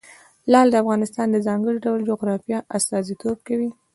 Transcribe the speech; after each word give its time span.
لعل 0.51 0.67
د 0.71 0.75
افغانستان 0.83 1.27
د 1.31 1.37
ځانګړي 1.47 1.77
ډول 1.85 2.01
جغرافیه 2.09 2.59
استازیتوب 2.77 3.37
کوي. 3.47 3.69